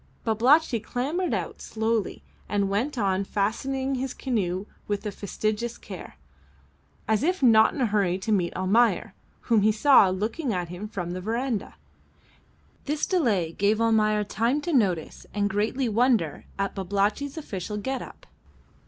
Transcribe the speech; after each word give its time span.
Babalatchi 0.25 0.79
clambered 0.79 1.31
out 1.31 1.61
slowly 1.61 2.23
and 2.49 2.71
went 2.71 2.97
on 2.97 3.23
fastening 3.23 3.93
his 3.93 4.15
canoe 4.15 4.65
with 4.87 5.03
fastidious 5.13 5.77
care, 5.77 6.15
as 7.07 7.21
if 7.21 7.43
not 7.43 7.75
in 7.75 7.81
a 7.81 7.85
hurry 7.85 8.17
to 8.17 8.31
meet 8.31 8.51
Almayer, 8.55 9.13
whom 9.41 9.61
he 9.61 9.71
saw 9.71 10.09
looking 10.09 10.55
at 10.55 10.69
him 10.69 10.87
from 10.87 11.11
the 11.11 11.21
verandah. 11.21 11.75
This 12.85 13.05
delay 13.05 13.51
gave 13.51 13.79
Almayer 13.79 14.23
time 14.23 14.59
to 14.61 14.73
notice 14.73 15.27
and 15.35 15.51
greatly 15.51 15.87
wonder 15.87 16.45
at 16.57 16.73
Babalatchi's 16.73 17.37
official 17.37 17.77
get 17.77 18.01
up. 18.01 18.25